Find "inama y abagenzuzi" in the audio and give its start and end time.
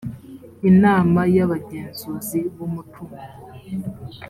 0.69-2.39